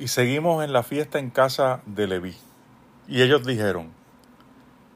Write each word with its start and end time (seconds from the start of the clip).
Y 0.00 0.08
seguimos 0.08 0.64
en 0.64 0.72
la 0.72 0.82
fiesta 0.82 1.18
en 1.18 1.28
casa 1.28 1.82
de 1.84 2.06
Leví. 2.06 2.34
Y 3.06 3.20
ellos 3.20 3.46
dijeron, 3.46 3.90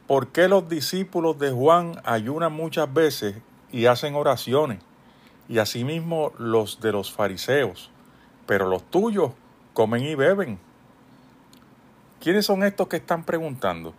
¿por 0.06 0.28
qué 0.28 0.48
los 0.48 0.66
discípulos 0.66 1.38
de 1.38 1.50
Juan 1.50 2.00
ayunan 2.04 2.54
muchas 2.54 2.90
veces 2.90 3.36
y 3.70 3.84
hacen 3.84 4.14
oraciones? 4.14 4.80
Y 5.46 5.58
asimismo 5.58 6.32
los 6.38 6.80
de 6.80 6.92
los 6.92 7.12
fariseos, 7.12 7.90
pero 8.46 8.66
los 8.66 8.82
tuyos 8.84 9.32
comen 9.74 10.04
y 10.04 10.14
beben. 10.14 10.58
¿Quiénes 12.18 12.46
son 12.46 12.62
estos 12.62 12.88
que 12.88 12.96
están 12.96 13.24
preguntando? 13.24 13.92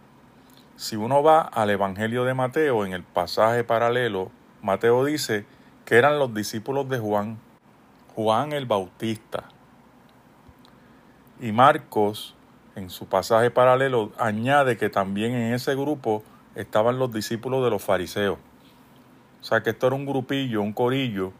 Si 0.75 0.95
uno 0.95 1.21
va 1.21 1.41
al 1.41 1.69
Evangelio 1.69 2.23
de 2.23 2.33
Mateo, 2.33 2.83
en 2.83 2.93
el 2.93 3.03
pasaje 3.03 3.63
paralelo, 3.63 4.31
Mateo 4.63 5.05
dice 5.05 5.45
que 5.85 5.97
eran 5.97 6.17
los 6.17 6.33
discípulos 6.33 6.89
de 6.89 6.97
Juan, 6.97 7.37
Juan 8.15 8.53
el 8.53 8.65
Bautista. 8.65 9.43
Y 11.39 11.51
Marcos, 11.51 12.35
en 12.75 12.89
su 12.89 13.07
pasaje 13.07 13.51
paralelo, 13.51 14.11
añade 14.17 14.77
que 14.77 14.89
también 14.89 15.33
en 15.33 15.53
ese 15.53 15.75
grupo 15.75 16.23
estaban 16.55 16.97
los 16.97 17.11
discípulos 17.13 17.63
de 17.63 17.69
los 17.69 17.83
fariseos. 17.83 18.37
O 19.41 19.43
sea 19.43 19.61
que 19.61 19.71
esto 19.71 19.87
era 19.87 19.95
un 19.95 20.05
grupillo, 20.05 20.61
un 20.61 20.73
corillo, 20.73 21.33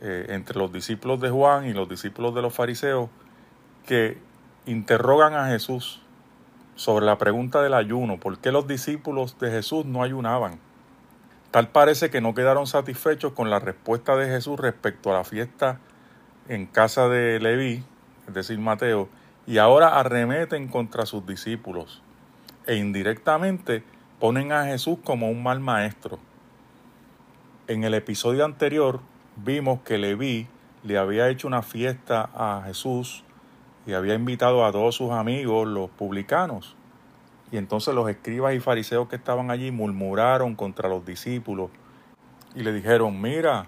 eh, 0.00 0.26
entre 0.30 0.58
los 0.58 0.72
discípulos 0.72 1.20
de 1.20 1.30
Juan 1.30 1.66
y 1.66 1.72
los 1.72 1.88
discípulos 1.88 2.34
de 2.34 2.42
los 2.42 2.52
fariseos, 2.54 3.08
que 3.86 4.18
interrogan 4.66 5.34
a 5.34 5.48
Jesús 5.48 6.00
sobre 6.74 7.06
la 7.06 7.18
pregunta 7.18 7.62
del 7.62 7.74
ayuno, 7.74 8.18
¿por 8.18 8.38
qué 8.38 8.50
los 8.50 8.66
discípulos 8.66 9.38
de 9.38 9.50
Jesús 9.50 9.84
no 9.84 10.02
ayunaban? 10.02 10.58
Tal 11.50 11.68
parece 11.68 12.10
que 12.10 12.20
no 12.20 12.34
quedaron 12.34 12.66
satisfechos 12.66 13.32
con 13.32 13.48
la 13.48 13.60
respuesta 13.60 14.16
de 14.16 14.26
Jesús 14.26 14.58
respecto 14.58 15.10
a 15.10 15.14
la 15.14 15.24
fiesta 15.24 15.78
en 16.48 16.66
casa 16.66 17.08
de 17.08 17.38
Leví, 17.38 17.84
es 18.26 18.34
decir, 18.34 18.58
Mateo, 18.58 19.08
y 19.46 19.58
ahora 19.58 19.98
arremeten 19.98 20.68
contra 20.68 21.06
sus 21.06 21.26
discípulos 21.26 22.02
e 22.66 22.76
indirectamente 22.76 23.84
ponen 24.18 24.52
a 24.52 24.64
Jesús 24.64 24.98
como 25.04 25.28
un 25.28 25.42
mal 25.42 25.60
maestro. 25.60 26.18
En 27.66 27.84
el 27.84 27.94
episodio 27.94 28.44
anterior 28.44 29.00
vimos 29.36 29.80
que 29.80 29.98
Leví 29.98 30.48
le 30.82 30.98
había 30.98 31.28
hecho 31.28 31.46
una 31.46 31.62
fiesta 31.62 32.30
a 32.34 32.62
Jesús 32.66 33.24
y 33.86 33.92
había 33.92 34.14
invitado 34.14 34.64
a 34.64 34.72
todos 34.72 34.94
sus 34.94 35.10
amigos, 35.10 35.66
los 35.68 35.90
publicanos. 35.90 36.76
Y 37.52 37.56
entonces 37.56 37.94
los 37.94 38.08
escribas 38.08 38.54
y 38.54 38.60
fariseos 38.60 39.08
que 39.08 39.16
estaban 39.16 39.50
allí 39.50 39.70
murmuraron 39.70 40.54
contra 40.54 40.88
los 40.88 41.04
discípulos 41.04 41.70
y 42.54 42.62
le 42.62 42.72
dijeron, 42.72 43.20
mira, 43.20 43.66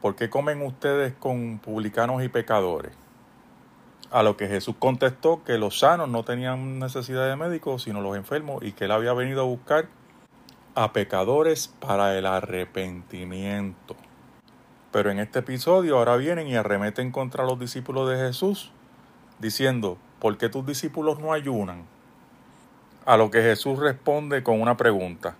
¿por 0.00 0.16
qué 0.16 0.28
comen 0.28 0.62
ustedes 0.62 1.14
con 1.14 1.58
publicanos 1.58 2.22
y 2.22 2.28
pecadores? 2.28 2.92
A 4.14 4.22
lo 4.22 4.36
que 4.36 4.46
Jesús 4.46 4.76
contestó 4.78 5.42
que 5.42 5.58
los 5.58 5.80
sanos 5.80 6.08
no 6.08 6.22
tenían 6.22 6.78
necesidad 6.78 7.28
de 7.28 7.34
médicos, 7.34 7.82
sino 7.82 8.00
los 8.00 8.16
enfermos, 8.16 8.62
y 8.62 8.70
que 8.70 8.84
él 8.84 8.92
había 8.92 9.12
venido 9.12 9.40
a 9.40 9.44
buscar 9.44 9.88
a 10.76 10.92
pecadores 10.92 11.74
para 11.80 12.16
el 12.16 12.24
arrepentimiento. 12.24 13.96
Pero 14.92 15.10
en 15.10 15.18
este 15.18 15.40
episodio 15.40 15.98
ahora 15.98 16.14
vienen 16.14 16.46
y 16.46 16.54
arremeten 16.54 17.10
contra 17.10 17.44
los 17.44 17.58
discípulos 17.58 18.08
de 18.08 18.16
Jesús 18.16 18.70
diciendo, 19.40 19.98
¿por 20.20 20.38
qué 20.38 20.48
tus 20.48 20.64
discípulos 20.64 21.18
no 21.18 21.32
ayunan? 21.32 21.84
A 23.06 23.16
lo 23.16 23.32
que 23.32 23.42
Jesús 23.42 23.80
responde 23.80 24.44
con 24.44 24.60
una 24.60 24.76
pregunta. 24.76 25.34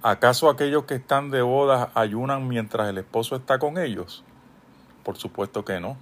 ¿Acaso 0.00 0.48
aquellos 0.48 0.84
que 0.84 0.94
están 0.94 1.32
de 1.32 1.42
bodas 1.42 1.88
ayunan 1.96 2.46
mientras 2.46 2.88
el 2.88 2.98
esposo 2.98 3.34
está 3.34 3.58
con 3.58 3.78
ellos? 3.78 4.22
Por 5.02 5.16
supuesto 5.16 5.64
que 5.64 5.80
no. 5.80 5.96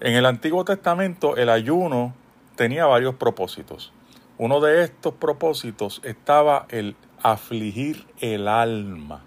En 0.00 0.14
el 0.14 0.26
Antiguo 0.26 0.64
Testamento 0.64 1.36
el 1.36 1.48
ayuno 1.48 2.14
tenía 2.54 2.86
varios 2.86 3.16
propósitos. 3.16 3.92
Uno 4.36 4.60
de 4.60 4.84
estos 4.84 5.14
propósitos 5.14 6.00
estaba 6.04 6.66
el 6.68 6.94
afligir 7.20 8.06
el 8.20 8.46
alma. 8.46 9.24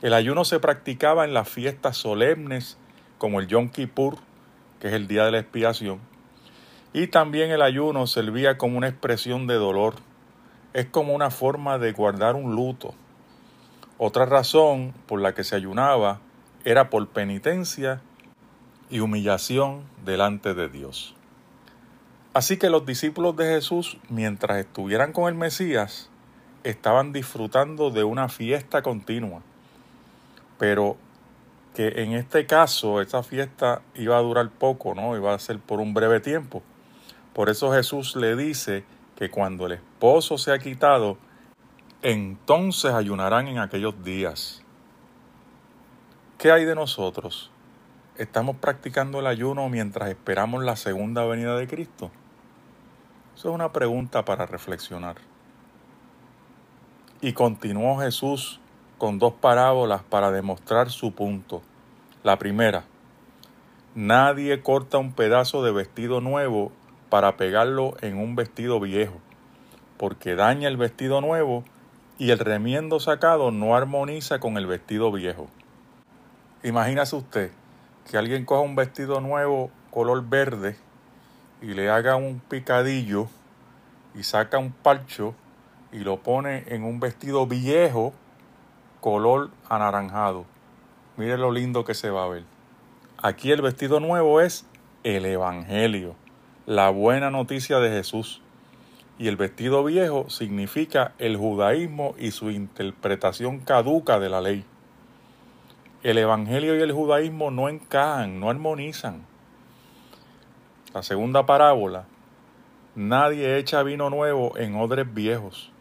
El 0.00 0.14
ayuno 0.14 0.46
se 0.46 0.60
practicaba 0.60 1.26
en 1.26 1.34
las 1.34 1.50
fiestas 1.50 1.98
solemnes 1.98 2.78
como 3.18 3.38
el 3.38 3.48
Yom 3.48 3.68
Kippur, 3.68 4.16
que 4.80 4.88
es 4.88 4.94
el 4.94 5.08
día 5.08 5.26
de 5.26 5.32
la 5.32 5.40
expiación. 5.40 6.00
Y 6.94 7.08
también 7.08 7.50
el 7.50 7.60
ayuno 7.60 8.06
servía 8.06 8.56
como 8.56 8.78
una 8.78 8.88
expresión 8.88 9.46
de 9.46 9.56
dolor. 9.56 9.96
Es 10.72 10.86
como 10.86 11.12
una 11.12 11.28
forma 11.28 11.76
de 11.76 11.92
guardar 11.92 12.34
un 12.34 12.56
luto. 12.56 12.94
Otra 13.98 14.24
razón 14.24 14.94
por 15.06 15.20
la 15.20 15.34
que 15.34 15.44
se 15.44 15.54
ayunaba 15.54 16.20
era 16.64 16.88
por 16.88 17.06
penitencia 17.08 18.00
y 18.90 19.00
humillación 19.00 19.82
delante 20.04 20.54
de 20.54 20.68
Dios. 20.68 21.14
Así 22.34 22.58
que 22.58 22.70
los 22.70 22.84
discípulos 22.84 23.34
de 23.36 23.46
Jesús, 23.46 23.98
mientras 24.08 24.58
estuvieran 24.58 25.12
con 25.12 25.28
el 25.28 25.34
Mesías, 25.34 26.10
estaban 26.64 27.12
disfrutando 27.12 27.90
de 27.90 28.04
una 28.04 28.28
fiesta 28.28 28.82
continua. 28.82 29.40
Pero 30.58 30.96
que 31.74 32.02
en 32.02 32.12
este 32.12 32.46
caso 32.46 33.00
esa 33.00 33.22
fiesta 33.22 33.82
iba 33.94 34.16
a 34.16 34.20
durar 34.20 34.50
poco, 34.50 34.94
¿no? 34.94 35.16
Iba 35.16 35.34
a 35.34 35.38
ser 35.38 35.58
por 35.60 35.80
un 35.80 35.94
breve 35.94 36.20
tiempo. 36.20 36.62
Por 37.32 37.50
eso 37.50 37.72
Jesús 37.72 38.16
le 38.16 38.34
dice 38.34 38.84
que 39.14 39.30
cuando 39.30 39.66
el 39.66 39.72
esposo 39.72 40.38
se 40.38 40.52
ha 40.52 40.58
quitado, 40.58 41.18
entonces 42.02 42.92
ayunarán 42.92 43.48
en 43.48 43.58
aquellos 43.58 44.02
días. 44.04 44.62
¿Qué 46.38 46.50
hay 46.50 46.64
de 46.64 46.74
nosotros? 46.74 47.50
¿Estamos 48.18 48.56
practicando 48.56 49.20
el 49.20 49.26
ayuno 49.26 49.68
mientras 49.68 50.08
esperamos 50.08 50.64
la 50.64 50.76
segunda 50.76 51.26
venida 51.26 51.54
de 51.54 51.68
Cristo? 51.68 52.10
Eso 53.36 53.50
es 53.50 53.54
una 53.54 53.72
pregunta 53.72 54.24
para 54.24 54.46
reflexionar. 54.46 55.16
Y 57.20 57.34
continuó 57.34 57.98
Jesús 57.98 58.58
con 58.96 59.18
dos 59.18 59.34
parábolas 59.34 60.02
para 60.02 60.30
demostrar 60.30 60.88
su 60.88 61.12
punto. 61.12 61.60
La 62.22 62.38
primera, 62.38 62.84
nadie 63.94 64.62
corta 64.62 64.96
un 64.96 65.12
pedazo 65.12 65.62
de 65.62 65.72
vestido 65.72 66.22
nuevo 66.22 66.72
para 67.10 67.36
pegarlo 67.36 67.98
en 68.00 68.16
un 68.16 68.34
vestido 68.34 68.80
viejo, 68.80 69.18
porque 69.98 70.36
daña 70.36 70.68
el 70.68 70.78
vestido 70.78 71.20
nuevo 71.20 71.64
y 72.16 72.30
el 72.30 72.38
remiendo 72.38 72.98
sacado 72.98 73.50
no 73.50 73.76
armoniza 73.76 74.40
con 74.40 74.56
el 74.56 74.66
vestido 74.66 75.12
viejo. 75.12 75.48
Imagínase 76.62 77.14
usted 77.14 77.52
que 78.08 78.16
alguien 78.16 78.44
coja 78.44 78.62
un 78.62 78.76
vestido 78.76 79.20
nuevo 79.20 79.70
color 79.90 80.24
verde 80.28 80.76
y 81.60 81.74
le 81.74 81.90
haga 81.90 82.16
un 82.16 82.40
picadillo 82.40 83.28
y 84.14 84.22
saca 84.22 84.58
un 84.58 84.72
parcho 84.72 85.34
y 85.92 85.98
lo 85.98 86.18
pone 86.18 86.64
en 86.68 86.84
un 86.84 87.00
vestido 87.00 87.46
viejo 87.46 88.12
color 89.00 89.50
anaranjado. 89.68 90.44
Mire 91.16 91.36
lo 91.38 91.50
lindo 91.50 91.84
que 91.84 91.94
se 91.94 92.10
va 92.10 92.24
a 92.24 92.28
ver. 92.28 92.44
Aquí 93.22 93.50
el 93.50 93.62
vestido 93.62 93.98
nuevo 94.00 94.40
es 94.40 94.66
el 95.02 95.24
Evangelio, 95.24 96.14
la 96.66 96.90
buena 96.90 97.30
noticia 97.30 97.78
de 97.78 97.90
Jesús. 97.90 98.42
Y 99.18 99.28
el 99.28 99.36
vestido 99.36 99.82
viejo 99.82 100.28
significa 100.28 101.14
el 101.18 101.38
judaísmo 101.38 102.14
y 102.18 102.32
su 102.32 102.50
interpretación 102.50 103.60
caduca 103.60 104.20
de 104.20 104.28
la 104.28 104.42
ley. 104.42 104.66
El 106.06 106.18
Evangelio 106.18 106.76
y 106.76 106.82
el 106.82 106.92
judaísmo 106.92 107.50
no 107.50 107.68
encajan, 107.68 108.38
no 108.38 108.48
armonizan. 108.48 109.26
La 110.94 111.02
segunda 111.02 111.46
parábola, 111.46 112.04
nadie 112.94 113.58
echa 113.58 113.82
vino 113.82 114.08
nuevo 114.08 114.56
en 114.56 114.76
odres 114.76 115.12
viejos, 115.12 115.72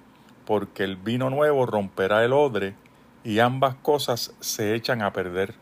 porque 0.47 0.83
el 0.83 0.95
vino 0.95 1.29
nuevo 1.29 1.67
romperá 1.67 2.25
el 2.25 2.33
odre 2.33 2.73
y 3.23 3.37
ambas 3.37 3.75
cosas 3.75 4.33
se 4.39 4.73
echan 4.73 5.03
a 5.03 5.13
perder. 5.13 5.53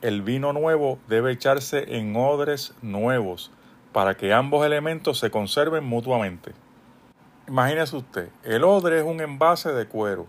El 0.00 0.22
vino 0.22 0.52
nuevo 0.52 0.98
debe 1.06 1.30
echarse 1.30 1.96
en 1.96 2.16
odres 2.16 2.74
nuevos 2.82 3.52
para 3.92 4.16
que 4.16 4.32
ambos 4.32 4.66
elementos 4.66 5.20
se 5.20 5.30
conserven 5.30 5.84
mutuamente. 5.84 6.50
Imagínese 7.46 7.98
usted, 7.98 8.30
el 8.42 8.64
odre 8.64 8.98
es 8.98 9.04
un 9.04 9.20
envase 9.20 9.72
de 9.72 9.86
cuero. 9.86 10.26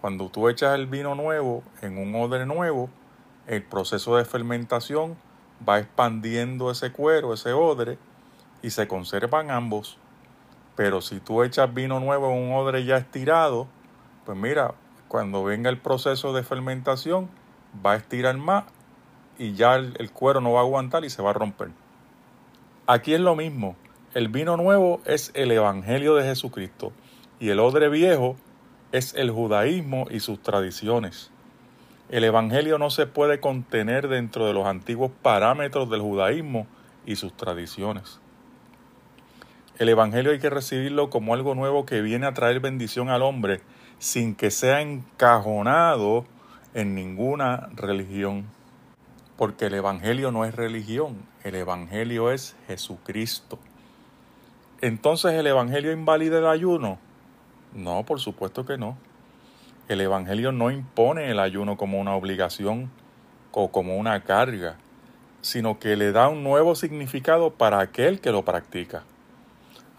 Cuando 0.00 0.28
tú 0.30 0.48
echas 0.48 0.74
el 0.74 0.88
vino 0.88 1.14
nuevo 1.14 1.62
en 1.80 1.96
un 1.96 2.12
odre 2.16 2.44
nuevo, 2.44 2.90
el 3.46 3.62
proceso 3.62 4.16
de 4.16 4.24
fermentación 4.24 5.16
va 5.66 5.78
expandiendo 5.78 6.70
ese 6.70 6.92
cuero, 6.92 7.34
ese 7.34 7.52
odre, 7.52 7.98
y 8.62 8.70
se 8.70 8.88
conservan 8.88 9.50
ambos. 9.50 9.98
Pero 10.76 11.00
si 11.00 11.20
tú 11.20 11.42
echas 11.42 11.72
vino 11.72 12.00
nuevo 12.00 12.32
en 12.32 12.42
un 12.42 12.52
odre 12.54 12.84
ya 12.84 12.96
estirado, 12.96 13.68
pues 14.24 14.36
mira, 14.36 14.74
cuando 15.08 15.44
venga 15.44 15.70
el 15.70 15.78
proceso 15.78 16.32
de 16.32 16.42
fermentación, 16.42 17.28
va 17.84 17.92
a 17.92 17.96
estirar 17.96 18.36
más 18.36 18.64
y 19.38 19.54
ya 19.54 19.76
el, 19.76 20.10
cuero 20.12 20.40
no 20.40 20.52
va 20.52 20.60
a 20.60 20.62
aguantar 20.62 21.04
y 21.04 21.10
se 21.10 21.22
va 21.22 21.30
a 21.30 21.34
romper. 21.34 21.70
Aquí 22.86 23.14
es 23.14 23.20
lo 23.20 23.36
mismo. 23.36 23.76
El 24.14 24.28
vino 24.28 24.56
nuevo 24.56 25.00
es 25.04 25.30
el 25.34 25.50
Evangelio 25.50 26.14
de 26.14 26.24
Jesucristo 26.24 26.92
y 27.40 27.50
el 27.50 27.60
odre 27.60 27.88
viejo 27.88 28.36
es 28.92 29.14
el 29.14 29.30
judaísmo 29.30 30.06
y 30.10 30.20
sus 30.20 30.40
tradiciones. 30.40 31.30
El 32.10 32.24
Evangelio 32.24 32.78
no 32.78 32.90
se 32.90 33.06
puede 33.06 33.40
contener 33.40 34.08
dentro 34.08 34.46
de 34.46 34.52
los 34.52 34.66
antiguos 34.66 35.10
parámetros 35.22 35.88
del 35.88 36.02
judaísmo 36.02 36.66
y 37.06 37.16
sus 37.16 37.34
tradiciones. 37.34 38.20
El 39.78 39.88
Evangelio 39.88 40.32
hay 40.32 40.38
que 40.38 40.50
recibirlo 40.50 41.10
como 41.10 41.34
algo 41.34 41.54
nuevo 41.54 41.86
que 41.86 42.02
viene 42.02 42.26
a 42.26 42.34
traer 42.34 42.60
bendición 42.60 43.08
al 43.08 43.22
hombre 43.22 43.60
sin 43.98 44.34
que 44.34 44.50
sea 44.50 44.82
encajonado 44.82 46.26
en 46.74 46.94
ninguna 46.94 47.70
religión. 47.74 48.44
Porque 49.36 49.66
el 49.66 49.74
Evangelio 49.74 50.30
no 50.30 50.44
es 50.44 50.54
religión, 50.54 51.16
el 51.42 51.54
Evangelio 51.54 52.30
es 52.30 52.54
Jesucristo. 52.66 53.58
Entonces, 54.80 55.32
¿el 55.32 55.46
Evangelio 55.46 55.90
invalida 55.90 56.38
el 56.38 56.46
ayuno? 56.46 56.98
No, 57.72 58.04
por 58.04 58.20
supuesto 58.20 58.66
que 58.66 58.76
no. 58.76 58.96
El 59.86 60.00
Evangelio 60.00 60.50
no 60.50 60.70
impone 60.70 61.30
el 61.30 61.38
ayuno 61.38 61.76
como 61.76 62.00
una 62.00 62.14
obligación 62.14 62.90
o 63.52 63.70
como 63.70 63.98
una 63.98 64.24
carga, 64.24 64.76
sino 65.42 65.78
que 65.78 65.94
le 65.96 66.10
da 66.10 66.28
un 66.28 66.42
nuevo 66.42 66.74
significado 66.74 67.50
para 67.50 67.80
aquel 67.80 68.22
que 68.22 68.32
lo 68.32 68.46
practica. 68.46 69.04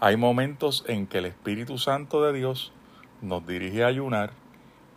Hay 0.00 0.16
momentos 0.16 0.84
en 0.88 1.06
que 1.06 1.18
el 1.18 1.26
Espíritu 1.26 1.78
Santo 1.78 2.20
de 2.24 2.32
Dios 2.32 2.72
nos 3.22 3.46
dirige 3.46 3.84
a 3.84 3.86
ayunar 3.86 4.32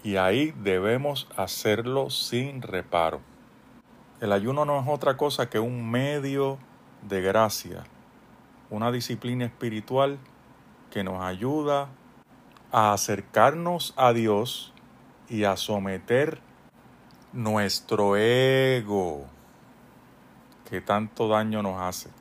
y 0.04 0.16
ahí 0.16 0.56
debemos 0.64 1.28
hacerlo 1.38 2.10
sin 2.10 2.64
reparo. 2.64 3.22
El 4.22 4.32
ayuno 4.32 4.66
no 4.66 4.80
es 4.82 4.88
otra 4.88 5.18
cosa 5.18 5.52
que 5.52 5.60
un 5.60 5.90
medio 5.92 6.58
de 7.08 7.22
gracia, 7.22 7.84
una 8.72 8.92
disciplina 8.92 9.46
espiritual 9.46 10.18
que 10.90 11.04
nos 11.04 11.24
ayuda 11.24 11.90
a 12.72 12.94
acercarnos 12.94 13.94
a 13.96 14.14
Dios 14.14 14.74
y 15.30 15.44
a 15.44 15.56
someter 15.56 16.40
nuestro 17.34 18.18
ego 18.18 19.26
que 20.70 20.82
tanto 20.82 21.28
daño 21.28 21.62
nos 21.62 21.80
hace. 21.82 22.19